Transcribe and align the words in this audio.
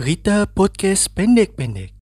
Berita 0.00 0.48
podcast 0.48 1.12
pendek-pendek. 1.12 1.92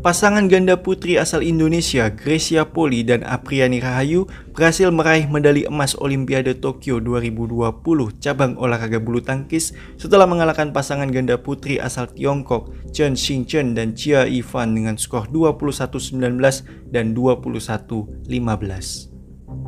Pasangan 0.00 0.48
ganda 0.48 0.80
putri 0.80 1.20
asal 1.20 1.44
Indonesia, 1.44 2.08
Gracia 2.08 2.64
Poli 2.64 3.04
dan 3.04 3.28
Apriani 3.28 3.76
Rahayu 3.76 4.24
berhasil 4.56 4.88
meraih 4.88 5.28
medali 5.28 5.68
emas 5.68 5.92
Olimpiade 6.00 6.56
Tokyo 6.56 6.96
2020 6.96 8.16
cabang 8.16 8.56
olahraga 8.56 8.96
bulu 8.96 9.20
tangkis 9.20 9.76
setelah 10.00 10.24
mengalahkan 10.24 10.72
pasangan 10.72 11.12
ganda 11.12 11.36
putri 11.36 11.76
asal 11.76 12.08
Tiongkok, 12.08 12.72
Chen 12.96 13.20
Xingchen 13.20 13.76
dan 13.76 13.92
Chia 13.92 14.24
Yifan 14.24 14.72
dengan 14.72 14.96
skor 14.96 15.28
21-19 15.28 16.40
dan 16.88 17.12
21-15. 17.12 19.13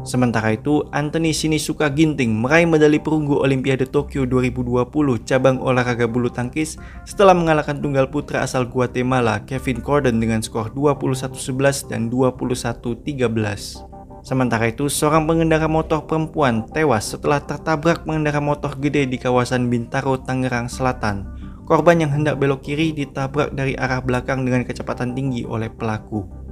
Sementara 0.07 0.55
itu, 0.55 0.87
Anthony 0.95 1.35
Sinisuka 1.35 1.91
Ginting 1.91 2.31
meraih 2.31 2.63
medali 2.63 3.03
perunggu 3.03 3.43
Olimpiade 3.43 3.91
Tokyo 3.91 4.23
2020 4.23 4.87
cabang 5.27 5.59
olahraga 5.59 6.07
bulu 6.07 6.31
tangkis 6.31 6.79
setelah 7.03 7.35
mengalahkan 7.35 7.83
tunggal 7.83 8.07
putra 8.07 8.47
asal 8.47 8.71
Guatemala 8.71 9.43
Kevin 9.43 9.83
Corden 9.83 10.23
dengan 10.23 10.39
skor 10.47 10.71
21-11 10.71 11.91
dan 11.91 12.07
21-13. 12.07 13.97
Sementara 14.23 14.71
itu, 14.71 14.87
seorang 14.87 15.27
pengendara 15.27 15.67
motor 15.67 16.03
perempuan 16.07 16.67
tewas 16.71 17.11
setelah 17.11 17.43
tertabrak 17.43 18.07
pengendara 18.07 18.43
motor 18.43 18.75
gede 18.79 19.11
di 19.11 19.19
kawasan 19.19 19.67
Bintaro, 19.71 20.19
Tangerang 20.23 20.71
Selatan. 20.71 21.27
Korban 21.67 21.99
yang 21.99 22.15
hendak 22.15 22.39
belok 22.39 22.63
kiri 22.63 22.95
ditabrak 22.95 23.55
dari 23.55 23.75
arah 23.75 23.99
belakang 23.99 24.47
dengan 24.47 24.63
kecepatan 24.63 25.19
tinggi 25.19 25.43
oleh 25.43 25.67
pelaku. 25.67 26.46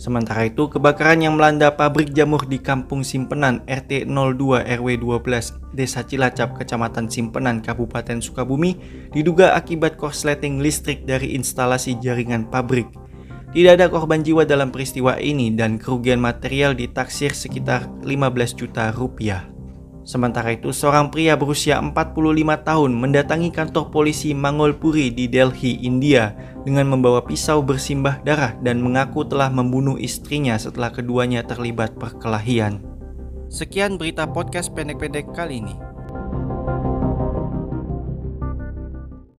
Sementara 0.00 0.48
itu, 0.48 0.64
kebakaran 0.64 1.20
yang 1.20 1.36
melanda 1.36 1.76
pabrik 1.76 2.16
jamur 2.16 2.48
di 2.48 2.56
Kampung 2.56 3.04
Simpenan 3.04 3.60
RT 3.68 4.08
02 4.08 4.64
RW 4.80 4.88
12 4.96 5.76
Desa 5.76 6.00
Cilacap, 6.00 6.56
Kecamatan 6.56 7.12
Simpenan, 7.12 7.60
Kabupaten 7.60 8.24
Sukabumi 8.24 8.80
diduga 9.12 9.52
akibat 9.52 10.00
korsleting 10.00 10.64
listrik 10.64 11.04
dari 11.04 11.36
instalasi 11.36 12.00
jaringan 12.00 12.48
pabrik. 12.48 12.88
Tidak 13.52 13.76
ada 13.76 13.92
korban 13.92 14.24
jiwa 14.24 14.48
dalam 14.48 14.72
peristiwa 14.72 15.20
ini 15.20 15.52
dan 15.52 15.76
kerugian 15.76 16.16
material 16.16 16.72
ditaksir 16.72 17.36
sekitar 17.36 17.84
15 18.00 18.56
juta 18.56 18.96
rupiah. 18.96 19.52
Sementara 20.10 20.50
itu, 20.50 20.74
seorang 20.74 21.06
pria 21.06 21.38
berusia 21.38 21.78
45 21.78 21.94
tahun 22.66 22.90
mendatangi 22.98 23.54
kantor 23.54 23.94
polisi 23.94 24.34
Mangolpuri 24.34 25.14
di 25.14 25.30
Delhi, 25.30 25.86
India 25.86 26.34
dengan 26.66 26.90
membawa 26.90 27.22
pisau 27.22 27.62
bersimbah 27.62 28.18
darah 28.26 28.58
dan 28.58 28.82
mengaku 28.82 29.22
telah 29.22 29.46
membunuh 29.46 29.94
istrinya 30.02 30.58
setelah 30.58 30.90
keduanya 30.90 31.46
terlibat 31.46 31.94
perkelahian. 31.94 32.82
Sekian 33.46 34.02
berita 34.02 34.26
podcast 34.26 34.74
pendek-pendek 34.74 35.30
kali 35.30 35.62
ini. 35.62 35.78